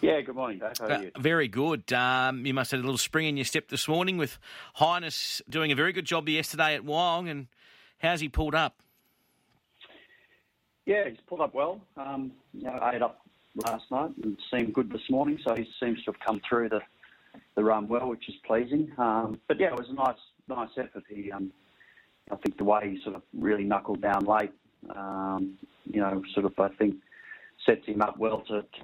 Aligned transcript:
Yeah, 0.00 0.20
good 0.22 0.34
morning, 0.34 0.58
Dave. 0.58 0.72
How 0.78 0.86
are 0.86 0.92
Uh, 0.92 1.00
you? 1.02 1.10
very 1.18 1.48
good. 1.48 1.92
Um, 1.92 2.46
you 2.46 2.54
must 2.54 2.70
have 2.70 2.78
had 2.78 2.84
a 2.84 2.86
little 2.86 2.98
spring 2.98 3.26
in 3.26 3.36
your 3.36 3.44
step 3.44 3.68
this 3.68 3.86
morning 3.86 4.16
with 4.16 4.38
Highness 4.74 5.42
doing 5.48 5.72
a 5.72 5.74
very 5.74 5.92
good 5.92 6.06
job 6.06 6.28
yesterday 6.28 6.74
at 6.74 6.82
Wyong. 6.82 7.28
And 7.30 7.48
how's 7.98 8.20
he 8.20 8.28
pulled 8.28 8.54
up? 8.54 8.76
Yeah, 10.86 11.08
he's 11.08 11.20
pulled 11.26 11.42
up 11.42 11.54
well. 11.54 11.80
Um, 11.96 12.32
you 12.54 12.64
know, 12.64 12.80
ate 12.92 13.02
up 13.02 13.20
last 13.66 13.90
night 13.90 14.10
and 14.22 14.38
seemed 14.50 14.72
good 14.72 14.90
this 14.90 15.10
morning, 15.10 15.38
so 15.44 15.54
he 15.54 15.68
seems 15.78 16.02
to 16.04 16.12
have 16.12 16.20
come 16.20 16.40
through 16.48 16.70
the 16.70 16.80
the 17.54 17.62
run 17.62 17.86
well, 17.86 18.08
which 18.08 18.28
is 18.28 18.34
pleasing. 18.44 18.90
Um, 18.98 19.40
but 19.46 19.60
yeah, 19.60 19.68
it 19.68 19.78
was 19.78 19.88
a 19.88 19.92
nice 19.92 20.18
nice 20.48 20.70
effort. 20.78 21.04
He, 21.08 21.30
um, 21.30 21.52
I 22.30 22.36
think 22.36 22.56
the 22.56 22.64
way 22.64 22.90
he 22.90 23.02
sort 23.02 23.16
of 23.16 23.22
really 23.34 23.64
knuckled 23.64 24.00
down 24.00 24.24
late, 24.24 24.50
um, 24.96 25.56
you 25.84 26.00
know, 26.00 26.22
sort 26.32 26.46
of 26.46 26.58
I 26.58 26.68
think 26.70 26.96
sets 27.66 27.86
him 27.86 28.02
up 28.02 28.16
well 28.18 28.40
to, 28.48 28.62
to 28.62 28.80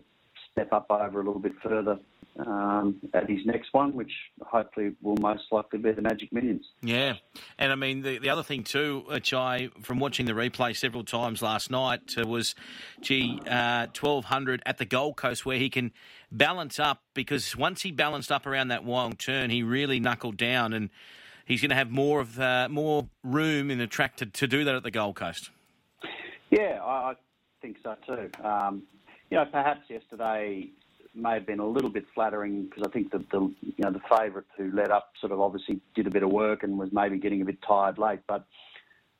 step 0.56 0.72
up 0.72 0.86
over 0.90 1.20
a 1.20 1.24
little 1.24 1.40
bit 1.40 1.52
further 1.62 1.98
um, 2.38 2.96
at 3.12 3.28
his 3.28 3.44
next 3.44 3.72
one, 3.72 3.94
which 3.94 4.12
hopefully 4.42 4.94
will 5.02 5.16
most 5.16 5.44
likely 5.50 5.78
be 5.78 5.92
the 5.92 6.02
Magic 6.02 6.32
Millions. 6.32 6.64
Yeah, 6.82 7.14
and 7.58 7.72
I 7.72 7.74
mean 7.74 8.02
the 8.02 8.18
the 8.18 8.30
other 8.30 8.42
thing 8.42 8.62
too, 8.62 9.04
which 9.06 9.32
I 9.32 9.68
from 9.82 9.98
watching 9.98 10.26
the 10.26 10.32
replay 10.32 10.74
several 10.74 11.04
times 11.04 11.42
last 11.42 11.70
night 11.70 12.14
uh, 12.18 12.26
was, 12.26 12.54
gee, 13.00 13.40
uh, 13.48 13.88
twelve 13.92 14.26
hundred 14.26 14.62
at 14.66 14.78
the 14.78 14.84
Gold 14.84 15.16
Coast 15.16 15.44
where 15.44 15.58
he 15.58 15.68
can 15.68 15.92
balance 16.32 16.78
up 16.78 17.02
because 17.14 17.56
once 17.56 17.82
he 17.82 17.92
balanced 17.92 18.32
up 18.32 18.46
around 18.46 18.68
that 18.68 18.84
Wyong 18.84 19.18
turn, 19.18 19.50
he 19.50 19.62
really 19.62 20.00
knuckled 20.00 20.36
down, 20.36 20.72
and 20.72 20.90
he's 21.44 21.60
going 21.60 21.70
to 21.70 21.76
have 21.76 21.90
more 21.90 22.20
of 22.20 22.40
uh, 22.40 22.68
more 22.70 23.08
room 23.22 23.70
in 23.70 23.78
the 23.78 23.86
track 23.86 24.16
to, 24.16 24.26
to 24.26 24.46
do 24.46 24.64
that 24.64 24.74
at 24.74 24.82
the 24.82 24.90
Gold 24.90 25.16
Coast. 25.16 25.50
Yeah, 26.50 26.80
I, 26.82 27.10
I 27.10 27.14
think 27.60 27.78
so 27.82 27.96
too. 28.06 28.30
Um, 28.42 28.82
you 29.30 29.36
know, 29.36 29.44
perhaps 29.50 29.82
yesterday 29.88 30.70
may 31.14 31.34
have 31.34 31.46
been 31.46 31.60
a 31.60 31.66
little 31.66 31.90
bit 31.90 32.04
flattering 32.14 32.64
because 32.64 32.84
I 32.86 32.90
think 32.90 33.10
that 33.12 33.28
the 33.30 33.40
you 33.60 33.74
know 33.78 33.90
the 33.90 34.00
favourite 34.16 34.46
who 34.56 34.70
led 34.72 34.90
up 34.90 35.12
sort 35.20 35.32
of 35.32 35.40
obviously 35.40 35.80
did 35.94 36.06
a 36.06 36.10
bit 36.10 36.22
of 36.22 36.30
work 36.30 36.62
and 36.62 36.78
was 36.78 36.90
maybe 36.92 37.18
getting 37.18 37.42
a 37.42 37.44
bit 37.44 37.58
tired 37.66 37.98
late, 37.98 38.20
but 38.26 38.44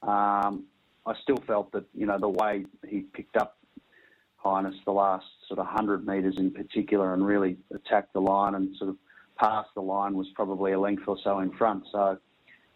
um, 0.02 0.64
I 1.06 1.14
still 1.22 1.38
felt 1.46 1.72
that 1.72 1.84
you 1.94 2.06
know 2.06 2.18
the 2.18 2.28
way 2.28 2.66
he 2.86 3.00
picked 3.00 3.36
up 3.36 3.58
Highness 4.36 4.76
the 4.84 4.92
last 4.92 5.26
sort 5.48 5.58
of 5.58 5.66
hundred 5.66 6.06
metres 6.06 6.36
in 6.38 6.52
particular 6.52 7.14
and 7.14 7.26
really 7.26 7.56
attacked 7.74 8.12
the 8.12 8.20
line 8.20 8.54
and 8.54 8.76
sort 8.76 8.90
of 8.90 8.96
passed 9.36 9.70
the 9.74 9.80
line 9.80 10.14
was 10.14 10.28
probably 10.36 10.72
a 10.72 10.78
length 10.78 11.02
or 11.06 11.16
so 11.24 11.40
in 11.40 11.50
front. 11.52 11.84
So. 11.90 12.18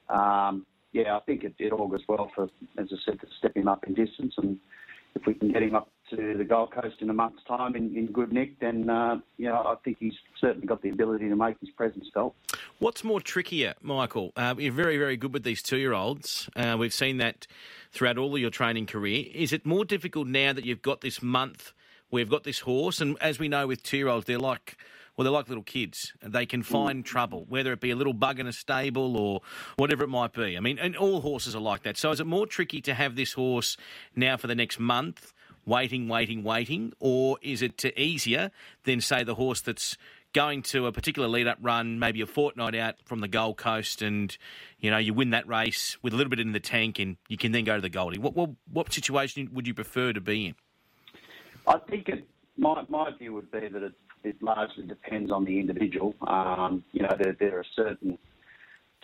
Um, 0.09 0.67
yeah, 0.93 1.17
I 1.17 1.21
think 1.21 1.45
it, 1.45 1.55
it 1.59 1.73
augurs 1.73 2.03
well 2.09 2.31
for, 2.35 2.45
as 2.79 2.89
I 2.93 2.97
said, 3.05 3.21
to 3.21 3.27
step 3.39 3.57
him 3.57 3.69
up 3.69 3.85
in 3.87 3.95
distance. 3.95 4.35
And 4.39 4.59
if 5.15 5.25
we 5.27 5.35
can 5.35 5.53
get 5.53 5.63
him 5.63 5.77
up 5.77 5.89
to 6.11 6.35
the 6.37 6.45
Gold 6.45 6.73
Coast 6.73 6.97
in 7.01 7.11
a 7.11 7.15
month's 7.15 7.43
time 7.45 7.75
in, 7.75 7.97
in 7.97 8.07
good 8.07 8.33
nick, 8.33 8.59
then 8.61 8.89
uh, 8.89 9.21
you 9.37 9.49
know 9.49 9.57
I 9.57 9.75
think 9.85 9.99
he's 9.99 10.15
certainly 10.41 10.67
got 10.67 10.83
the 10.83 10.91
ability 10.91 11.29
to 11.29 11.37
make 11.37 11.59
his 11.61 11.71
presence 11.71 12.07
felt. 12.13 12.35
What's 12.79 13.05
more 13.05 13.21
trickier, 13.21 13.75
Michael? 13.83 14.33
Uh, 14.37 14.55
you're 14.59 14.73
very, 14.73 14.97
very 14.97 15.17
good 15.17 15.33
with 15.33 15.45
these 15.45 15.63
two-year-olds. 15.63 16.49
Uh, 16.57 16.77
we've 16.79 16.95
seen 16.95 17.19
that 17.19 17.47
throughout 17.93 18.19
all 18.19 18.35
of 18.35 18.41
your 18.41 18.51
training 18.51 18.87
career. 18.87 19.27
Is 19.35 19.53
it 19.53 19.67
more 19.67 19.85
difficult 19.85 20.27
now 20.27 20.53
that 20.53 20.65
you've 20.65 20.83
got 20.83 21.01
this 21.01 21.23
month? 21.23 21.73
We've 22.11 22.31
got 22.31 22.45
this 22.45 22.61
horse, 22.61 23.01
and 23.01 23.17
as 23.21 23.39
we 23.39 23.49
know 23.49 23.67
with 23.67 23.83
two-year-olds, 23.83 24.27
they're 24.27 24.39
like 24.39 24.77
well, 25.21 25.25
they're 25.25 25.33
like 25.33 25.49
little 25.49 25.63
kids. 25.63 26.15
They 26.23 26.47
can 26.47 26.63
find 26.63 27.05
trouble, 27.05 27.45
whether 27.47 27.75
it 27.75 27.81
be 27.81 27.91
a 27.91 27.97
little 27.97 28.15
bug 28.15 28.41
in 28.41 28.47
a 28.47 28.55
stable 28.55 29.19
or 29.19 29.43
whatever 29.77 30.03
it 30.03 30.09
might 30.09 30.33
be. 30.33 30.57
I 30.57 30.61
mean, 30.61 30.79
and 30.79 30.97
all 30.97 31.21
horses 31.21 31.55
are 31.55 31.61
like 31.61 31.83
that. 31.83 31.99
So 31.99 32.11
is 32.11 32.21
it 32.21 32.27
more 32.27 32.47
tricky 32.47 32.81
to 32.81 32.95
have 32.95 33.17
this 33.17 33.35
horse 33.35 33.77
now 34.17 34.39
for 34.39 34.47
the 34.47 34.55
next 34.55 34.81
month, 34.81 35.35
waiting, 35.65 36.09
waiting, 36.09 36.43
waiting, 36.43 36.93
or 36.99 37.39
is 37.43 37.63
it 37.63 37.85
easier 37.97 38.51
than, 38.85 39.01
say, 39.01 39.25
the 39.25 39.35
horse 39.35 39.61
that's 39.61 39.97
going 40.33 40.63
to 40.63 40.87
a 40.87 40.93
particular 40.93 41.29
lead-up 41.29 41.59
run, 41.61 41.99
maybe 41.99 42.21
a 42.21 42.27
fortnight 42.27 42.75
out 42.75 42.95
from 43.05 43.21
the 43.21 43.29
Gold 43.29 43.57
Coast, 43.57 44.03
and 44.03 44.37
you 44.79 44.91
know 44.91 44.99
you 44.99 45.13
win 45.13 45.31
that 45.31 45.47
race 45.49 45.97
with 46.03 46.13
a 46.13 46.17
little 46.17 46.31
bit 46.31 46.41
in 46.41 46.53
the 46.53 46.61
tank, 46.61 46.99
and 46.99 47.17
you 47.29 47.37
can 47.37 47.53
then 47.53 47.65
go 47.65 47.77
to 47.77 47.83
the 47.83 47.89
Goldie. 47.89 48.19
What 48.19 48.35
what, 48.35 48.51
what 48.73 48.93
situation 48.93 49.51
would 49.53 49.67
you 49.67 49.75
prefer 49.75 50.13
to 50.13 50.21
be 50.21 50.47
in? 50.47 50.55
I 51.67 51.79
think 51.79 52.09
it, 52.09 52.27
my 52.57 52.85
my 52.89 53.11
view 53.19 53.35
would 53.35 53.51
be 53.51 53.69
that 53.69 53.83
it, 53.83 53.93
it 54.23 54.43
largely 54.43 54.85
depends 54.87 55.31
on 55.31 55.45
the 55.45 55.59
individual. 55.59 56.15
Um, 56.27 56.85
you 56.93 57.03
know, 57.03 57.17
there 57.19 57.37
there 57.39 57.59
are 57.59 57.67
certain 57.75 58.19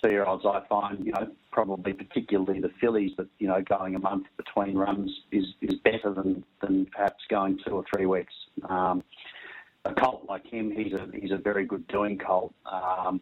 two-year-olds 0.02 0.44
I 0.44 0.62
find, 0.68 1.04
you 1.04 1.12
know, 1.12 1.28
probably 1.50 1.92
particularly 1.92 2.60
the 2.60 2.70
fillies 2.80 3.12
that 3.16 3.26
you 3.38 3.48
know 3.48 3.62
going 3.62 3.94
a 3.94 3.98
month 3.98 4.26
between 4.36 4.76
runs 4.76 5.10
is 5.32 5.46
is 5.62 5.74
better 5.84 6.12
than 6.14 6.44
than 6.60 6.86
perhaps 6.86 7.24
going 7.30 7.58
two 7.66 7.72
or 7.72 7.84
three 7.92 8.06
weeks. 8.06 8.34
Um, 8.68 9.02
a 9.84 9.94
colt 9.94 10.26
like 10.28 10.46
him, 10.46 10.70
he's 10.70 10.92
a 10.92 11.06
he's 11.14 11.30
a 11.30 11.38
very 11.38 11.64
good 11.64 11.86
doing 11.88 12.18
colt. 12.18 12.52
Um, 12.70 13.20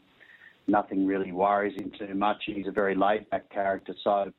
nothing 0.67 1.07
really 1.07 1.33
worries 1.33 1.79
him 1.79 1.93
too 1.99 2.15
much. 2.15 2.43
He's 2.47 2.67
a 2.67 2.73
very 2.73 2.95
laid 2.95 3.29
back 3.31 3.49
character. 3.51 3.95
So, 4.03 4.33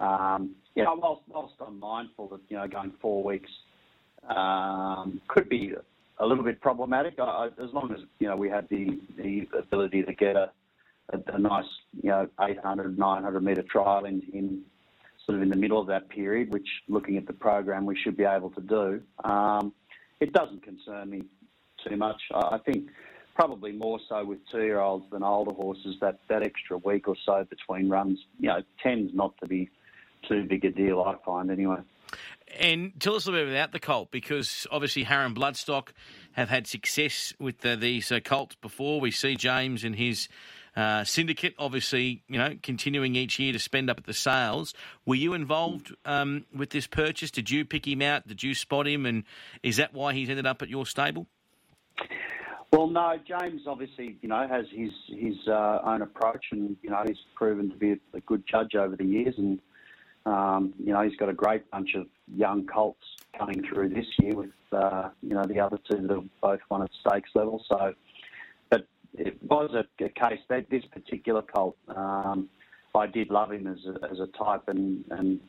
um, 0.00 0.54
you 0.74 0.84
know, 0.84 0.94
whilst, 0.96 1.22
whilst 1.28 1.54
I'm 1.64 1.78
mindful 1.78 2.28
that 2.28 2.40
you 2.48 2.56
know 2.56 2.66
going 2.66 2.92
four 3.00 3.22
weeks 3.22 3.50
um, 4.28 5.20
could 5.28 5.48
be 5.48 5.74
a 6.18 6.26
little 6.26 6.44
bit 6.44 6.60
problematic, 6.60 7.14
I, 7.20 7.48
as 7.62 7.72
long 7.72 7.92
as 7.92 8.00
you 8.18 8.28
know 8.28 8.36
we 8.36 8.48
have 8.48 8.68
the 8.68 8.98
the 9.16 9.46
ability 9.56 10.02
to 10.02 10.14
get 10.14 10.36
a 10.36 10.50
a, 11.10 11.18
a 11.34 11.38
nice 11.38 11.64
you 12.02 12.10
know 12.10 12.28
800 12.40 12.98
900 12.98 13.42
metre 13.42 13.62
trial 13.62 14.04
in, 14.04 14.22
in 14.32 14.62
sort 15.24 15.36
of 15.36 15.42
in 15.42 15.50
the 15.50 15.56
middle 15.56 15.80
of 15.80 15.86
that 15.88 16.08
period, 16.08 16.52
which 16.52 16.68
looking 16.88 17.16
at 17.16 17.26
the 17.26 17.32
program 17.32 17.84
we 17.84 17.96
should 17.96 18.16
be 18.16 18.24
able 18.24 18.50
to 18.50 18.60
do. 18.60 19.02
Um, 19.24 19.72
it 20.20 20.32
doesn't 20.32 20.62
concern 20.62 21.10
me 21.10 21.22
too 21.86 21.96
much. 21.96 22.20
I, 22.34 22.58
think 22.58 22.88
probably 23.34 23.72
more 23.72 24.00
so 24.08 24.24
with 24.24 24.38
two-year-olds 24.50 25.04
than 25.12 25.22
older 25.22 25.54
horses. 25.54 25.96
That 26.00 26.20
that 26.28 26.42
extra 26.42 26.78
week 26.78 27.08
or 27.08 27.16
so 27.24 27.46
between 27.48 27.88
runs, 27.88 28.18
you 28.40 28.48
know, 28.48 28.62
tends 28.82 29.14
not 29.14 29.34
to 29.42 29.46
be 29.46 29.70
too 30.28 30.44
big 30.44 30.64
a 30.64 30.70
deal. 30.70 31.02
I 31.02 31.14
find 31.24 31.50
anyway. 31.50 31.78
And 32.58 32.98
tell 32.98 33.14
us 33.14 33.26
a 33.26 33.30
little 33.30 33.46
bit 33.46 33.54
about 33.54 33.72
the 33.72 33.80
colt, 33.80 34.10
because 34.10 34.66
obviously 34.70 35.04
Harron 35.04 35.34
Bloodstock 35.34 35.88
have 36.32 36.48
had 36.48 36.66
success 36.66 37.34
with 37.38 37.58
the, 37.58 37.76
these 37.76 38.10
uh, 38.10 38.20
colts 38.20 38.56
before. 38.62 39.00
We 39.00 39.10
see 39.10 39.36
James 39.36 39.84
and 39.84 39.94
his 39.94 40.28
uh, 40.78 41.02
syndicate, 41.02 41.54
obviously, 41.58 42.22
you 42.28 42.38
know, 42.38 42.54
continuing 42.62 43.16
each 43.16 43.40
year 43.40 43.52
to 43.52 43.58
spend 43.58 43.90
up 43.90 43.98
at 43.98 44.06
the 44.06 44.14
sales. 44.14 44.72
Were 45.04 45.16
you 45.16 45.34
involved 45.34 45.92
um, 46.04 46.46
with 46.54 46.70
this 46.70 46.86
purchase? 46.86 47.32
Did 47.32 47.50
you 47.50 47.64
pick 47.64 47.88
him 47.88 48.00
out? 48.00 48.28
Did 48.28 48.44
you 48.44 48.54
spot 48.54 48.86
him? 48.86 49.04
And 49.04 49.24
is 49.64 49.78
that 49.78 49.92
why 49.92 50.14
he's 50.14 50.30
ended 50.30 50.46
up 50.46 50.62
at 50.62 50.68
your 50.68 50.86
stable? 50.86 51.26
Well, 52.72 52.86
no, 52.86 53.16
James 53.26 53.62
obviously, 53.66 54.18
you 54.22 54.28
know, 54.28 54.46
has 54.46 54.66
his 54.70 54.90
his 55.08 55.34
uh, 55.48 55.80
own 55.82 56.02
approach, 56.02 56.44
and 56.52 56.76
you 56.82 56.90
know, 56.90 57.02
he's 57.08 57.16
proven 57.34 57.70
to 57.70 57.76
be 57.76 57.96
a, 58.14 58.20
good 58.20 58.44
judge 58.46 58.76
over 58.76 58.94
the 58.94 59.04
years, 59.04 59.34
and 59.36 59.58
um, 60.26 60.74
you 60.78 60.92
know, 60.92 61.02
he's 61.02 61.16
got 61.16 61.28
a 61.28 61.34
great 61.34 61.68
bunch 61.72 61.96
of 61.96 62.06
young 62.36 62.66
colts 62.66 63.04
coming 63.36 63.64
through 63.66 63.88
this 63.88 64.06
year 64.20 64.36
with 64.36 64.50
uh, 64.70 65.08
you 65.22 65.34
know 65.34 65.44
the 65.44 65.58
other 65.58 65.78
two 65.90 66.06
that 66.06 66.14
have 66.14 66.40
both 66.40 66.60
won 66.70 66.82
at 66.82 66.90
stakes 67.04 67.30
level. 67.34 67.64
So, 67.68 67.94
it 69.18 69.42
was 69.42 69.70
a, 69.74 70.04
a 70.04 70.08
case 70.08 70.40
that 70.48 70.70
this 70.70 70.84
particular 70.92 71.42
colt, 71.42 71.76
um, 71.94 72.48
I 72.94 73.06
did 73.06 73.30
love 73.30 73.52
him 73.52 73.66
as 73.66 73.78
a, 73.86 74.10
as 74.10 74.18
a 74.20 74.26
type, 74.26 74.68
and 74.68 75.04
and 75.10 75.40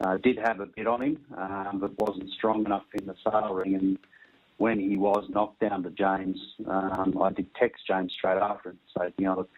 uh, 0.00 0.16
did 0.18 0.38
have 0.38 0.60
a 0.60 0.66
bit 0.66 0.86
on 0.86 1.02
him, 1.02 1.18
um, 1.36 1.78
but 1.80 1.92
wasn't 1.98 2.30
strong 2.30 2.64
enough 2.64 2.84
in 2.94 3.06
the 3.06 3.14
sale 3.24 3.54
ring 3.54 3.74
and 3.74 3.98
when 4.62 4.78
he 4.78 4.96
was 4.96 5.24
knocked 5.28 5.58
down 5.58 5.82
to 5.82 5.90
James, 5.90 6.38
um, 6.68 7.20
I 7.20 7.30
did 7.32 7.52
text 7.56 7.84
James 7.84 8.12
straight 8.16 8.38
after 8.38 8.70
it. 8.70 8.76
So, 8.96 9.10
you 9.18 9.24
know, 9.24 9.48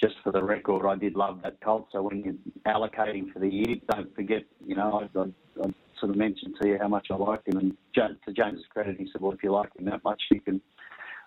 just 0.00 0.16
for 0.24 0.32
the 0.32 0.42
record, 0.42 0.88
I 0.88 0.96
did 0.96 1.14
love 1.14 1.38
that 1.44 1.60
colt. 1.60 1.86
So 1.92 2.02
when 2.02 2.24
you're 2.24 2.34
allocating 2.66 3.32
for 3.32 3.38
the 3.38 3.48
year, 3.48 3.76
don't 3.88 4.12
forget, 4.12 4.42
you 4.66 4.74
know, 4.74 5.08
I, 5.14 5.18
I, 5.20 5.22
I 5.62 5.70
sort 6.00 6.10
of 6.10 6.16
mentioned 6.16 6.56
to 6.60 6.68
you 6.68 6.78
how 6.80 6.88
much 6.88 7.08
I 7.12 7.14
liked 7.14 7.46
him. 7.46 7.58
And 7.58 7.76
to 7.94 8.32
James's 8.32 8.64
credit, 8.70 8.96
he 8.98 9.08
said, 9.12 9.20
well, 9.20 9.30
if 9.30 9.42
you 9.44 9.52
like 9.52 9.70
him 9.78 9.84
that 9.84 10.02
much, 10.02 10.20
you 10.32 10.40
can, 10.40 10.60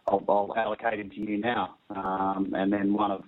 I'll, 0.08 0.24
I'll 0.28 0.54
allocate 0.56 1.00
him 1.00 1.10
to 1.12 1.20
you 1.20 1.38
now. 1.38 1.76
Um, 1.90 2.54
and 2.56 2.72
then 2.72 2.94
one 2.94 3.12
of 3.12 3.24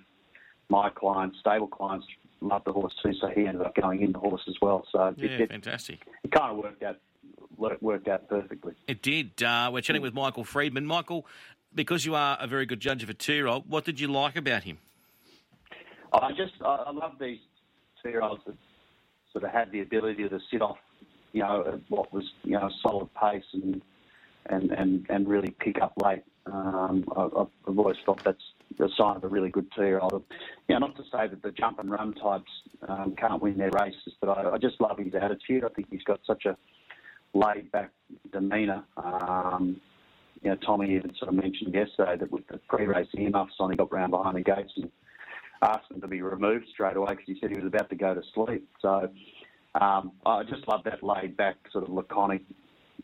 my 0.70 0.90
clients, 0.90 1.38
stable 1.40 1.68
clients, 1.68 2.06
loved 2.42 2.66
the 2.66 2.74
horse 2.74 2.94
too, 3.02 3.14
so 3.20 3.28
he 3.28 3.48
ended 3.48 3.62
up 3.62 3.76
going 3.76 4.02
in 4.02 4.12
the 4.12 4.20
horse 4.20 4.42
as 4.48 4.56
well. 4.62 4.86
So 4.92 5.14
yeah, 5.18 5.26
it, 5.26 5.42
it, 5.42 5.50
fantastic. 5.50 6.06
It 6.24 6.32
kind 6.32 6.52
of 6.52 6.58
worked 6.58 6.84
out 6.84 6.98
worked 7.58 8.08
out 8.10 8.28
perfectly. 8.28 8.74
It 8.88 9.02
did. 9.02 9.42
Uh, 9.42 9.70
we're 9.72 9.82
chatting 9.82 10.02
with 10.02 10.14
Michael 10.14 10.44
Freedman. 10.44 10.86
Michael, 10.86 11.26
because 11.74 12.06
you 12.06 12.14
are 12.14 12.38
a 12.40 12.48
very 12.48 12.66
good 12.66 12.82
judge 12.82 13.02
of 13.02 13.10
a 13.10 13.14
two-year-old, 13.14 13.70
what 13.70 13.86
did 13.86 14.00
you 14.00 14.10
like 14.10 14.36
about 14.36 14.64
him? 14.64 14.78
I 16.14 16.32
just 16.32 16.54
I, 16.62 16.84
I 16.88 16.92
love 16.92 17.14
these 17.20 17.40
two-year-olds 18.04 18.42
that 18.46 18.56
sort 19.32 19.46
of 19.46 19.52
had 19.52 19.72
the 19.72 19.82
ability 19.82 20.28
to 20.28 20.40
sit 20.52 20.62
off, 20.62 20.78
you 21.32 21.42
know, 21.42 21.80
what 21.90 22.14
was 22.14 22.26
you 22.44 22.52
know 22.52 22.70
solid 22.82 23.10
pace 23.14 23.44
and 23.54 23.82
and 24.48 24.72
and, 24.72 25.06
and 25.10 25.28
really 25.28 25.52
pick 25.60 25.82
up 25.82 25.94
late. 26.04 26.24
Um, 26.46 27.06
I, 27.16 27.24
I've 27.24 27.78
always 27.80 27.98
thought 28.06 28.24
that's 28.24 28.44
a 28.80 28.88
sign 28.98 29.16
of 29.16 29.24
a 29.24 29.28
really 29.28 29.50
good 29.50 29.68
two-year-old. 29.76 30.24
You 30.68 30.76
know, 30.76 30.88
not 30.88 30.96
to 30.98 31.04
say 31.04 31.28
that 31.28 31.42
the 31.42 31.52
jump 31.52 31.80
and 31.80 31.90
run 31.90 32.14
types 32.14 32.52
um, 32.88 33.16
can't 33.18 33.42
win 33.42 33.58
their 33.58 33.72
races, 33.72 34.14
but 34.22 34.30
I, 34.30 34.52
I 34.52 34.58
just 34.58 34.80
love 34.80 35.00
his 35.00 35.14
attitude. 35.16 35.64
I 35.64 35.70
think 35.70 35.88
he's 35.90 36.04
got 36.04 36.20
such 36.26 36.46
a 36.46 36.56
laid 37.34 37.72
back 37.72 37.92
demeanour. 38.32 38.84
Um, 38.98 39.82
you 40.42 40.52
know, 40.52 40.58
Tommy 40.58 40.96
even 40.96 41.14
sort 41.18 41.30
of 41.30 41.36
mentioned 41.36 41.74
yesterday 41.74 42.18
that 42.18 42.32
with 42.32 42.46
the 42.48 42.60
pre-race 42.70 43.08
earmuffs 43.18 43.54
on, 43.60 43.72
he 43.72 43.78
got 43.78 43.92
round 43.92 44.12
behind 44.12 44.38
the 44.38 44.42
gates 44.42 44.74
and 44.76 44.92
asked 45.64 45.90
them 45.90 46.02
to 46.02 46.08
be 46.08 46.22
removed 46.22 46.68
straight 46.72 46.96
away 46.96 47.12
because 47.12 47.26
he 47.26 47.38
said 47.42 47.50
he 47.50 47.58
was 47.58 47.66
about 47.66 47.90
to 47.90 47.96
go 47.96 48.14
to 48.14 48.22
sleep. 48.34 48.68
So 48.82 49.10
um, 49.82 50.12
I 50.26 50.44
just 50.44 50.68
love 50.68 50.82
that 50.86 51.02
laid 51.02 51.36
back, 51.36 51.56
sort 51.72 51.86
of 51.86 51.90
laconic, 51.90 52.42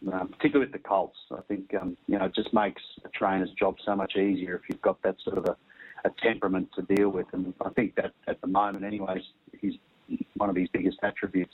uh, 0.07 0.25
particularly 0.25 0.65
with 0.65 0.73
the 0.73 0.87
Colts. 0.87 1.17
I 1.31 1.41
think 1.47 1.73
um, 1.79 1.97
you 2.07 2.17
know 2.17 2.25
it 2.25 2.35
just 2.35 2.53
makes 2.53 2.81
a 3.05 3.09
trainer's 3.09 3.51
job 3.51 3.75
so 3.85 3.95
much 3.95 4.15
easier 4.15 4.55
if 4.55 4.61
you've 4.69 4.81
got 4.81 5.01
that 5.03 5.15
sort 5.23 5.37
of 5.37 5.45
a, 5.45 5.55
a 6.05 6.11
temperament 6.23 6.69
to 6.75 6.81
deal 6.95 7.09
with. 7.09 7.27
And 7.33 7.53
I 7.63 7.69
think 7.69 7.95
that 7.95 8.13
at 8.27 8.41
the 8.41 8.47
moment, 8.47 8.83
anyways, 8.83 9.23
he's 9.59 9.75
one 10.35 10.49
of 10.49 10.55
his 10.55 10.67
biggest 10.69 10.97
attributes. 11.03 11.53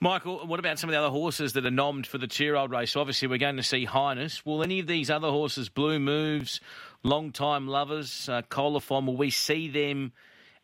Michael, 0.00 0.44
what 0.48 0.58
about 0.58 0.80
some 0.80 0.90
of 0.90 0.92
the 0.94 0.98
other 0.98 1.10
horses 1.10 1.52
that 1.52 1.64
are 1.64 1.70
nommed 1.70 2.06
for 2.06 2.18
the 2.18 2.26
two-year-old 2.26 2.72
race? 2.72 2.96
Obviously, 2.96 3.28
we're 3.28 3.38
going 3.38 3.56
to 3.56 3.62
see 3.62 3.84
Highness. 3.84 4.44
Will 4.44 4.64
any 4.64 4.80
of 4.80 4.88
these 4.88 5.10
other 5.10 5.28
horses, 5.30 5.68
Blue 5.68 6.00
Moves, 6.00 6.60
Long 7.04 7.30
Time 7.30 7.68
Lovers, 7.68 8.28
uh, 8.28 8.42
Colophon, 8.48 9.06
will 9.06 9.16
we 9.16 9.30
see 9.30 9.68
them 9.68 10.12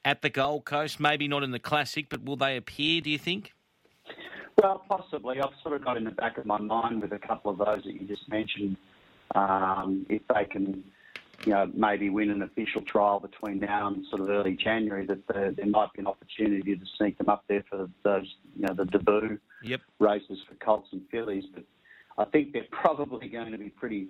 at 0.04 0.22
the 0.22 0.28
Gold 0.28 0.64
Coast? 0.64 0.98
Maybe 0.98 1.28
not 1.28 1.44
in 1.44 1.52
the 1.52 1.60
Classic, 1.60 2.08
but 2.08 2.24
will 2.24 2.34
they 2.34 2.56
appear, 2.56 3.00
do 3.00 3.10
you 3.10 3.18
think? 3.18 3.54
Well, 4.60 4.82
possibly. 4.88 5.40
I've 5.40 5.54
sort 5.62 5.76
of 5.76 5.84
got 5.84 5.96
in 5.96 6.04
the 6.04 6.10
back 6.10 6.36
of 6.36 6.46
my 6.46 6.58
mind 6.58 7.02
with 7.02 7.12
a 7.12 7.18
couple 7.18 7.50
of 7.50 7.58
those 7.58 7.84
that 7.84 7.94
you 7.94 8.06
just 8.06 8.28
mentioned. 8.28 8.76
Um, 9.34 10.06
if 10.08 10.22
they 10.34 10.44
can 10.44 10.82
you 11.44 11.52
know, 11.52 11.70
maybe 11.72 12.10
win 12.10 12.30
an 12.30 12.42
official 12.42 12.82
trial 12.82 13.20
between 13.20 13.60
now 13.60 13.86
and 13.86 14.04
sort 14.06 14.20
of 14.20 14.28
early 14.28 14.54
January, 14.54 15.06
that 15.06 15.26
there, 15.28 15.52
there 15.52 15.66
might 15.66 15.92
be 15.92 16.00
an 16.00 16.06
opportunity 16.06 16.74
to 16.74 16.84
sneak 16.96 17.16
them 17.18 17.28
up 17.28 17.44
there 17.48 17.64
for 17.70 17.88
those, 18.02 18.26
you 18.56 18.66
know, 18.66 18.74
the 18.74 18.84
debut 18.84 19.38
yep. 19.62 19.80
races 20.00 20.40
for 20.48 20.54
Colts 20.56 20.88
and 20.92 21.02
fillies. 21.10 21.44
But 21.54 21.64
I 22.16 22.24
think 22.24 22.52
they're 22.52 22.66
probably 22.70 23.28
going 23.28 23.52
to 23.52 23.58
be 23.58 23.68
pretty 23.68 24.08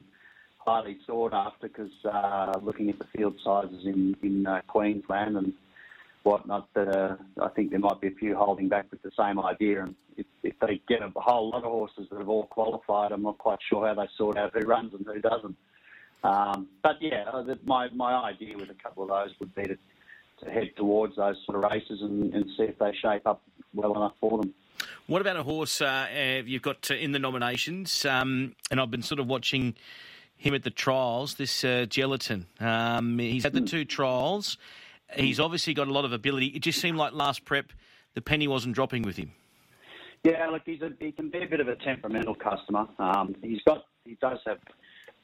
highly 0.57 0.99
sought 1.07 1.35
after 1.35 1.69
because 1.69 1.93
uh, 2.05 2.55
looking 2.63 2.89
at 2.89 2.99
the 2.99 3.07
field 3.17 3.35
sizes 3.45 3.85
in 3.85 4.17
in 4.23 4.47
uh, 4.47 4.63
Queensland 4.67 5.37
and 5.37 5.53
whatnot, 6.29 6.69
that 6.75 6.89
uh, 6.89 7.17
I 7.41 7.49
think 7.49 7.71
there 7.71 7.79
might 7.79 8.01
be 8.01 8.09
a 8.09 8.13
few 8.13 8.37
holding 8.37 8.69
back 8.69 8.87
with 8.91 9.03
the 9.03 9.11
same 9.19 9.41
idea. 9.41 9.83
And 9.83 9.95
if, 10.17 10.27
if 10.43 10.55
they 10.61 10.81
get 10.87 11.01
a 11.03 11.11
whole 11.17 11.51
lot 11.51 11.65
of 11.65 11.71
horses 11.71 12.07
that 12.11 12.19
have 12.19 12.29
all 12.29 12.47
qualified, 12.47 13.13
I'm 13.13 13.23
not 13.23 13.39
quite 13.39 13.59
sure 13.69 13.87
how 13.87 13.95
they 13.95 14.09
sort 14.17 14.37
out 14.37 14.53
who 14.53 14.67
runs 14.67 14.93
and 14.93 15.07
who 15.07 15.21
doesn't. 15.21 15.57
Um, 16.23 16.69
but 16.83 16.97
yeah, 17.01 17.25
uh, 17.33 17.55
my 17.65 17.89
my 17.95 18.13
idea 18.13 18.57
with 18.57 18.71
a 18.71 18.75
couple 18.75 19.05
of 19.05 19.09
those 19.09 19.31
would 19.39 19.55
be 19.55 19.63
to, 19.63 19.79
to 20.45 20.51
head 20.51 20.71
towards 20.77 21.17
those 21.17 21.37
sort 21.47 21.57
of 21.57 21.71
races 21.71 22.01
and, 22.03 22.35
and 22.35 22.45
see 22.57 22.65
if 22.65 22.79
they 22.79 22.93
shape 23.01 23.27
up 23.27 23.41
well 23.73 23.95
enough 23.95 24.15
for 24.21 24.39
them. 24.39 24.53
What 25.07 25.23
about 25.23 25.37
a 25.37 25.43
horse 25.43 25.81
uh, 25.81 26.09
uh 26.13 26.43
you've 26.45 26.63
got 26.63 26.91
in 26.91 27.13
the 27.13 27.19
nominations? 27.19 28.05
Um, 28.05 28.57
and 28.71 28.81
I've 28.81 28.91
been 28.91 29.03
sort 29.03 29.21
of 29.21 29.29
watching 29.29 29.77
him 30.37 30.55
at 30.55 30.65
the 30.65 30.71
trials. 30.71 31.37
This 31.37 31.65
uh, 31.65 31.87
Gelatin, 31.89 32.47
um, 32.61 33.19
he's 33.19 33.45
had 33.45 33.53
the 33.53 33.61
hmm. 33.61 33.67
two 33.67 33.85
trials. 33.85 34.59
He's 35.17 35.41
obviously 35.41 35.75
got 35.75 35.89
a 35.89 35.93
lot 35.93 36.05
of 36.05 36.13
ability. 36.13 36.47
It 36.49 36.61
just 36.61 36.81
seemed 36.81 36.99
like 36.99 37.13
last 37.13 37.45
prep, 37.45 37.73
the 38.15 38.21
penny 38.21 38.47
wasn't 38.47 38.75
dropping 38.75 39.03
with 39.03 39.17
him. 39.17 39.33
Yeah, 40.25 40.47
look, 40.49 40.63
he's 40.67 40.83
a, 40.83 40.91
he 40.99 41.13
can 41.13 41.31
be 41.31 41.43
a 41.43 41.47
bit 41.47 41.61
of 41.61 41.69
a 41.69 41.77
temperamental 41.77 42.35
customer. 42.35 42.87
Um, 42.99 43.37
he's 43.43 43.63
got 43.63 43.85
he 44.05 44.17
does 44.21 44.39
have 44.47 44.59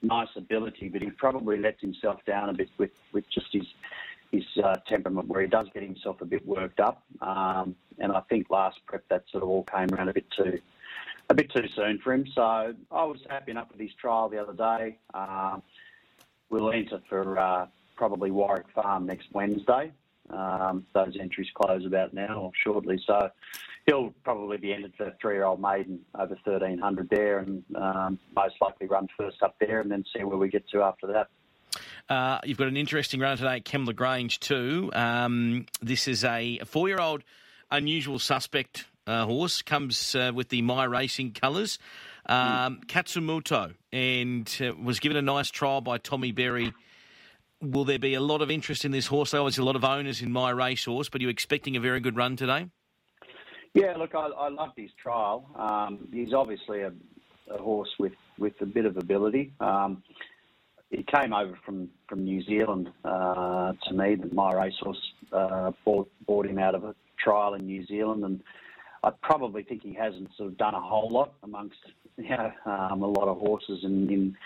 nice 0.02 0.28
ability, 0.36 0.88
but 0.88 1.02
he 1.02 1.10
probably 1.10 1.58
lets 1.58 1.80
himself 1.80 2.24
down 2.26 2.48
a 2.50 2.52
bit 2.52 2.68
with, 2.78 2.90
with 3.12 3.24
just 3.30 3.46
his 3.52 3.66
his 4.30 4.44
uh, 4.62 4.76
temperament, 4.88 5.28
where 5.28 5.42
he 5.42 5.48
does 5.48 5.68
get 5.74 5.82
himself 5.82 6.20
a 6.20 6.24
bit 6.24 6.46
worked 6.46 6.80
up. 6.80 7.04
Um, 7.20 7.76
and 7.98 8.12
I 8.12 8.20
think 8.28 8.50
last 8.50 8.78
prep 8.86 9.04
that 9.08 9.24
sort 9.30 9.42
of 9.42 9.48
all 9.48 9.64
came 9.64 9.92
around 9.92 10.08
a 10.08 10.14
bit 10.14 10.26
too 10.30 10.58
a 11.30 11.34
bit 11.34 11.50
too 11.52 11.66
soon 11.74 11.98
for 11.98 12.12
him. 12.12 12.26
So 12.34 12.42
I 12.42 13.04
was 13.04 13.18
happy 13.28 13.50
enough 13.50 13.68
with 13.70 13.80
his 13.80 13.94
trial 13.94 14.28
the 14.28 14.38
other 14.38 14.52
day. 14.52 14.98
Um, 15.12 15.62
we'll 16.50 16.70
enter 16.72 17.00
for 17.08 17.38
uh, 17.38 17.66
probably 17.94 18.30
Warwick 18.30 18.66
Farm 18.74 19.06
next 19.06 19.28
Wednesday. 19.32 19.92
Um, 20.30 20.86
those 20.94 21.16
entries 21.20 21.48
close 21.54 21.84
about 21.84 22.14
now 22.14 22.40
or 22.40 22.50
shortly, 22.62 22.98
so 23.06 23.30
he'll 23.86 24.14
probably 24.24 24.56
be 24.56 24.72
entered 24.72 24.94
for 24.96 25.12
three-year-old 25.20 25.60
maiden 25.60 26.00
over 26.14 26.36
1300 26.44 27.08
there, 27.10 27.38
and 27.40 27.62
um, 27.76 28.18
most 28.34 28.54
likely 28.60 28.86
run 28.86 29.06
first 29.18 29.42
up 29.42 29.56
there, 29.60 29.80
and 29.80 29.90
then 29.90 30.04
see 30.16 30.24
where 30.24 30.38
we 30.38 30.48
get 30.48 30.66
to 30.70 30.82
after 30.82 31.06
that. 31.08 31.28
Uh, 32.08 32.38
you've 32.44 32.58
got 32.58 32.68
an 32.68 32.76
interesting 32.76 33.20
run 33.20 33.36
today 33.36 33.56
at 33.56 33.64
Kembla 33.64 33.94
Grange 33.94 34.40
too. 34.40 34.90
Um, 34.94 35.66
this 35.82 36.08
is 36.08 36.24
a 36.24 36.58
four-year-old 36.64 37.22
unusual 37.70 38.18
suspect 38.18 38.86
uh, 39.06 39.26
horse, 39.26 39.62
comes 39.62 40.14
uh, 40.14 40.32
with 40.34 40.48
the 40.48 40.62
My 40.62 40.84
Racing 40.84 41.32
colours. 41.32 41.78
Um, 42.26 42.38
mm. 42.38 42.86
Katsumoto, 42.86 43.74
and 43.92 44.50
uh, 44.60 44.72
was 44.82 44.98
given 44.98 45.18
a 45.18 45.22
nice 45.22 45.50
trial 45.50 45.82
by 45.82 45.98
Tommy 45.98 46.32
Berry 46.32 46.72
will 47.72 47.84
there 47.84 47.98
be 47.98 48.14
a 48.14 48.20
lot 48.20 48.42
of 48.42 48.50
interest 48.50 48.84
in 48.84 48.92
this 48.92 49.06
horse? 49.06 49.30
There 49.30 49.42
a 49.58 49.64
lot 49.64 49.76
of 49.76 49.84
owners 49.84 50.22
in 50.22 50.30
MyRacehorse, 50.30 51.10
but 51.10 51.20
are 51.20 51.24
you 51.24 51.28
expecting 51.28 51.76
a 51.76 51.80
very 51.80 52.00
good 52.00 52.16
run 52.16 52.36
today? 52.36 52.68
Yeah, 53.74 53.96
look, 53.96 54.14
I, 54.14 54.28
I 54.28 54.48
loved 54.50 54.74
his 54.76 54.90
trial. 55.02 55.50
Um, 55.56 56.08
he's 56.12 56.32
obviously 56.32 56.82
a, 56.82 56.92
a, 57.50 57.58
horse 57.58 57.90
with, 57.98 58.12
with 58.38 58.54
a 58.60 58.66
bit 58.66 58.86
of 58.86 58.96
ability. 58.96 59.52
Um, 59.58 60.02
he 60.90 61.02
came 61.02 61.32
over 61.32 61.58
from, 61.66 61.88
from 62.08 62.24
New 62.24 62.42
Zealand 62.44 62.90
uh, 63.04 63.72
to 63.88 63.94
me. 63.94 64.16
MyRacehorse 64.16 64.94
uh, 65.32 65.72
bought, 65.84 66.10
bought 66.26 66.46
him 66.46 66.58
out 66.58 66.76
of 66.76 66.84
a 66.84 66.94
trial 67.18 67.54
in 67.54 67.66
New 67.66 67.84
Zealand, 67.86 68.24
and 68.24 68.42
I 69.02 69.10
probably 69.22 69.64
think 69.64 69.82
he 69.82 69.92
hasn't 69.92 70.28
sort 70.36 70.50
of 70.50 70.58
done 70.58 70.74
a 70.74 70.80
whole 70.80 71.10
lot 71.10 71.34
amongst 71.42 71.78
you 72.16 72.28
know, 72.28 72.52
um, 72.66 73.02
a 73.02 73.06
lot 73.06 73.28
of 73.28 73.38
horses 73.38 73.80
in, 73.82 74.08
in 74.10 74.36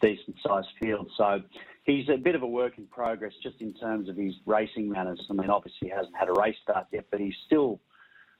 decent 0.00 0.36
sized 0.46 0.68
field. 0.80 1.10
So 1.16 1.40
he's 1.84 2.08
a 2.08 2.16
bit 2.16 2.34
of 2.34 2.42
a 2.42 2.46
work 2.46 2.78
in 2.78 2.86
progress 2.86 3.32
just 3.42 3.60
in 3.60 3.72
terms 3.74 4.08
of 4.08 4.16
his 4.16 4.34
racing 4.46 4.88
manners. 4.88 5.24
I 5.30 5.32
mean, 5.32 5.50
obviously 5.50 5.88
he 5.88 5.94
hasn't 5.94 6.16
had 6.16 6.28
a 6.28 6.32
race 6.32 6.56
start 6.62 6.86
yet, 6.92 7.06
but 7.10 7.20
he's 7.20 7.36
still 7.46 7.80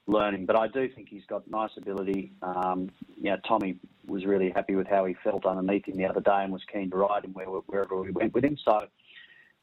learning. 0.06 0.46
But 0.46 0.56
I 0.56 0.68
do 0.68 0.88
think 0.88 1.08
he's 1.08 1.26
got 1.28 1.48
nice 1.50 1.70
ability. 1.76 2.32
Um, 2.42 2.90
you 3.16 3.30
know, 3.30 3.36
Tommy 3.46 3.76
was 4.06 4.24
really 4.24 4.50
happy 4.50 4.74
with 4.74 4.86
how 4.86 5.04
he 5.04 5.14
felt 5.24 5.46
underneath 5.46 5.86
him 5.86 5.96
the 5.96 6.06
other 6.06 6.20
day 6.20 6.42
and 6.42 6.52
was 6.52 6.62
keen 6.72 6.90
to 6.90 6.96
ride 6.96 7.24
him 7.24 7.32
wherever 7.32 8.00
we 8.00 8.10
went 8.10 8.34
with 8.34 8.44
him. 8.44 8.56
So 8.64 8.86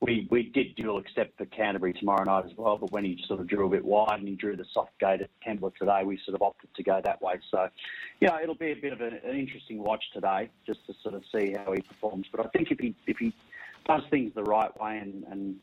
we, 0.03 0.27
we 0.29 0.43
did 0.43 0.75
dual 0.75 0.97
accept 0.97 1.37
for 1.37 1.45
Canterbury 1.45 1.93
tomorrow 1.93 2.25
night 2.25 2.45
as 2.45 2.51
well, 2.57 2.77
but 2.77 2.91
when 2.91 3.05
he 3.05 3.23
sort 3.25 3.39
of 3.39 3.47
drew 3.47 3.65
a 3.67 3.69
bit 3.69 3.85
wide 3.85 4.19
and 4.19 4.27
he 4.27 4.35
drew 4.35 4.57
the 4.57 4.65
soft 4.73 4.91
gate 4.99 5.21
at 5.21 5.29
Kembla 5.47 5.73
today, 5.75 6.01
we 6.03 6.19
sort 6.25 6.35
of 6.35 6.41
opted 6.41 6.69
to 6.75 6.83
go 6.83 6.99
that 7.03 7.21
way. 7.21 7.35
So, 7.49 7.69
you 8.19 8.27
know, 8.27 8.37
it'll 8.41 8.55
be 8.55 8.71
a 8.71 8.75
bit 8.75 8.91
of 8.91 8.99
an, 8.99 9.19
an 9.23 9.37
interesting 9.37 9.81
watch 9.81 10.03
today, 10.13 10.49
just 10.67 10.85
to 10.87 10.93
sort 11.01 11.15
of 11.15 11.23
see 11.33 11.53
how 11.53 11.71
he 11.71 11.81
performs. 11.81 12.27
But 12.29 12.45
I 12.45 12.49
think 12.49 12.69
if 12.69 12.79
he 12.79 12.93
if 13.07 13.17
he 13.17 13.33
does 13.87 14.01
things 14.09 14.33
the 14.35 14.43
right 14.43 14.77
way 14.79 14.97
and, 14.97 15.23
and 15.31 15.55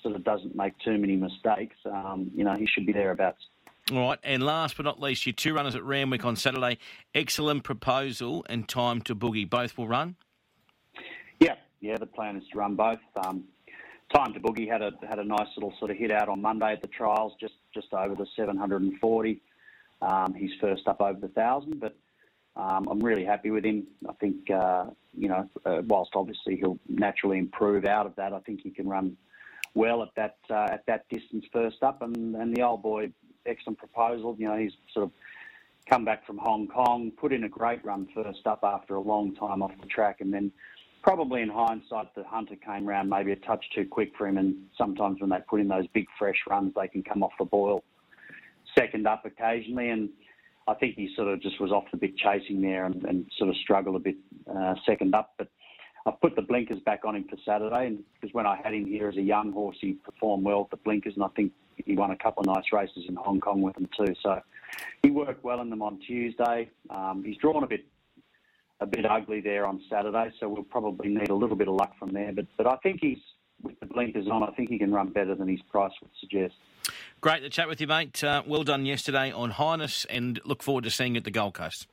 sort 0.00 0.14
of 0.14 0.22
doesn't 0.22 0.54
make 0.54 0.78
too 0.78 0.96
many 0.96 1.16
mistakes, 1.16 1.76
um, 1.84 2.30
you 2.36 2.44
know, 2.44 2.54
he 2.54 2.66
should 2.66 2.86
be 2.86 2.92
thereabouts. 2.92 3.42
All 3.90 3.98
right, 3.98 4.18
and 4.22 4.44
last 4.44 4.76
but 4.76 4.84
not 4.84 5.00
least, 5.00 5.26
your 5.26 5.32
two 5.32 5.54
runners 5.54 5.74
at 5.74 5.82
Randwick 5.82 6.24
on 6.24 6.36
Saturday, 6.36 6.78
Excellent 7.16 7.64
Proposal 7.64 8.46
and 8.48 8.68
Time 8.68 9.02
to 9.02 9.16
Boogie. 9.16 9.48
Both 9.48 9.76
will 9.76 9.88
run? 9.88 10.14
Yeah, 11.40 11.56
yeah, 11.80 11.98
the 11.98 12.06
plan 12.06 12.36
is 12.36 12.44
to 12.52 12.58
run 12.58 12.76
both. 12.76 13.00
Um, 13.16 13.42
Time 14.14 14.34
to 14.34 14.40
Boogie 14.40 14.68
had 14.68 14.82
a 14.82 14.92
had 15.08 15.18
a 15.18 15.24
nice 15.24 15.48
little 15.56 15.72
sort 15.78 15.90
of 15.90 15.96
hit 15.96 16.10
out 16.10 16.28
on 16.28 16.42
Monday 16.42 16.72
at 16.72 16.82
the 16.82 16.88
trials, 16.88 17.32
just 17.40 17.54
just 17.72 17.94
over 17.94 18.14
the 18.14 18.26
740. 18.36 19.40
Um, 20.02 20.34
he's 20.34 20.50
first 20.60 20.86
up 20.86 21.00
over 21.00 21.18
the 21.18 21.28
thousand, 21.28 21.80
but 21.80 21.96
um, 22.54 22.88
I'm 22.90 23.00
really 23.00 23.24
happy 23.24 23.50
with 23.50 23.64
him. 23.64 23.86
I 24.06 24.12
think 24.14 24.50
uh, 24.50 24.86
you 25.16 25.28
know, 25.28 25.48
uh, 25.64 25.80
whilst 25.86 26.10
obviously 26.14 26.56
he'll 26.56 26.78
naturally 26.88 27.38
improve 27.38 27.86
out 27.86 28.04
of 28.04 28.14
that, 28.16 28.34
I 28.34 28.40
think 28.40 28.60
he 28.60 28.70
can 28.70 28.86
run 28.86 29.16
well 29.74 30.02
at 30.02 30.10
that 30.16 30.36
uh, 30.50 30.68
at 30.70 30.84
that 30.86 31.08
distance 31.08 31.46
first 31.50 31.82
up. 31.82 32.02
And, 32.02 32.36
and 32.36 32.54
the 32.54 32.62
old 32.62 32.82
boy, 32.82 33.12
excellent 33.46 33.78
proposal. 33.78 34.36
You 34.38 34.48
know, 34.48 34.58
he's 34.58 34.72
sort 34.92 35.04
of 35.04 35.12
come 35.88 36.04
back 36.04 36.26
from 36.26 36.36
Hong 36.36 36.68
Kong, 36.68 37.12
put 37.16 37.32
in 37.32 37.44
a 37.44 37.48
great 37.48 37.82
run 37.82 38.06
first 38.14 38.46
up 38.46 38.60
after 38.62 38.96
a 38.96 39.00
long 39.00 39.34
time 39.34 39.62
off 39.62 39.72
the 39.80 39.86
track, 39.86 40.20
and 40.20 40.34
then 40.34 40.52
probably 41.02 41.42
in 41.42 41.48
hindsight, 41.48 42.14
the 42.14 42.24
Hunter 42.24 42.56
came 42.56 42.86
round 42.86 43.10
maybe 43.10 43.32
a 43.32 43.36
touch 43.36 43.64
too 43.74 43.86
quick 43.90 44.12
for 44.16 44.26
him. 44.26 44.38
And 44.38 44.56
sometimes 44.78 45.20
when 45.20 45.30
they 45.30 45.38
put 45.48 45.60
in 45.60 45.68
those 45.68 45.86
big 45.88 46.06
fresh 46.18 46.38
runs, 46.48 46.72
they 46.74 46.88
can 46.88 47.02
come 47.02 47.22
off 47.22 47.32
the 47.38 47.44
boil 47.44 47.82
second 48.76 49.06
up 49.06 49.24
occasionally. 49.24 49.90
And 49.90 50.08
I 50.66 50.74
think 50.74 50.94
he 50.94 51.12
sort 51.14 51.28
of 51.28 51.42
just 51.42 51.60
was 51.60 51.72
off 51.72 51.84
the 51.90 51.98
bit 51.98 52.16
chasing 52.16 52.62
there 52.62 52.86
and, 52.86 53.04
and 53.04 53.26
sort 53.36 53.50
of 53.50 53.56
struggled 53.56 53.96
a 53.96 53.98
bit 53.98 54.16
uh, 54.48 54.74
second 54.86 55.14
up. 55.14 55.34
But 55.36 55.48
I've 56.06 56.20
put 56.20 56.36
the 56.36 56.42
blinkers 56.42 56.80
back 56.80 57.04
on 57.04 57.16
him 57.16 57.24
for 57.28 57.36
Saturday, 57.44 57.96
because 58.14 58.34
when 58.34 58.46
I 58.46 58.56
had 58.62 58.74
him 58.74 58.86
here 58.86 59.08
as 59.08 59.16
a 59.16 59.22
young 59.22 59.52
horse, 59.52 59.76
he 59.80 59.92
performed 59.92 60.44
well 60.44 60.62
with 60.62 60.70
the 60.70 60.76
blinkers, 60.78 61.14
and 61.14 61.24
I 61.24 61.28
think 61.28 61.52
he 61.84 61.94
won 61.94 62.10
a 62.10 62.16
couple 62.16 62.40
of 62.40 62.46
nice 62.46 62.72
races 62.72 63.04
in 63.08 63.14
Hong 63.16 63.40
Kong 63.40 63.60
with 63.62 63.74
them 63.74 63.88
too. 63.96 64.14
So 64.22 64.40
he 65.02 65.10
worked 65.10 65.44
well 65.44 65.60
in 65.60 65.70
them 65.70 65.82
on 65.82 66.00
Tuesday. 66.00 66.70
Um, 66.90 67.22
he's 67.24 67.36
drawn 67.36 67.62
a 67.62 67.66
bit 67.66 67.84
a 68.82 68.86
bit 68.86 69.06
ugly 69.08 69.40
there 69.40 69.66
on 69.66 69.80
Saturday, 69.88 70.30
so 70.40 70.48
we'll 70.48 70.64
probably 70.64 71.08
need 71.08 71.30
a 71.30 71.34
little 71.34 71.56
bit 71.56 71.68
of 71.68 71.74
luck 71.74 71.92
from 71.98 72.12
there. 72.12 72.32
But 72.32 72.46
but 72.56 72.66
I 72.66 72.76
think 72.82 72.98
he's 73.00 73.18
with 73.62 73.78
the 73.80 73.86
blinkers 73.86 74.26
on. 74.30 74.42
I 74.42 74.50
think 74.52 74.70
he 74.70 74.78
can 74.78 74.92
run 74.92 75.10
better 75.10 75.34
than 75.34 75.48
his 75.48 75.62
price 75.70 75.92
would 76.00 76.10
suggest. 76.20 76.54
Great 77.20 77.40
to 77.42 77.50
chat 77.50 77.68
with 77.68 77.80
you, 77.80 77.86
mate. 77.86 78.22
Uh, 78.24 78.42
well 78.46 78.64
done 78.64 78.84
yesterday 78.84 79.30
on 79.30 79.50
Highness, 79.50 80.04
and 80.06 80.40
look 80.44 80.62
forward 80.62 80.84
to 80.84 80.90
seeing 80.90 81.14
you 81.14 81.18
at 81.18 81.24
the 81.24 81.30
Gold 81.30 81.54
Coast. 81.54 81.86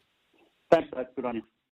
Thanks, 0.72 0.90
mate. 0.96 1.08
Good 1.16 1.26
on 1.26 1.36
you. 1.36 1.44